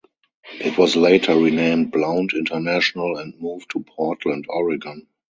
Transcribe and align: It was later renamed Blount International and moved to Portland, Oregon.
It 0.59 0.79
was 0.79 0.95
later 0.95 1.35
renamed 1.37 1.91
Blount 1.91 2.33
International 2.33 3.19
and 3.19 3.39
moved 3.39 3.69
to 3.69 3.81
Portland, 3.83 4.45
Oregon. 4.49 5.05